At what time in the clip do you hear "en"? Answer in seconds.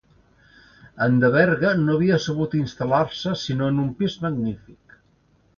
1.05-1.19, 3.75-3.81